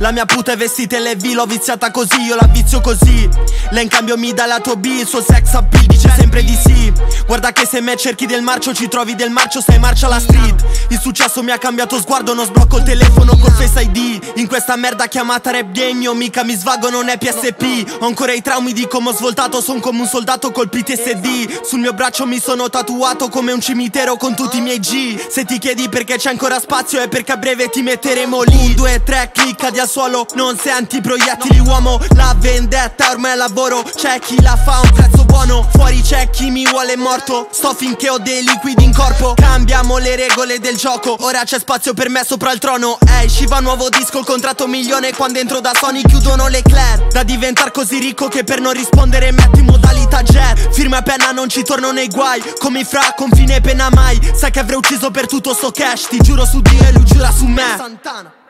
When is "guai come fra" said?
52.08-53.14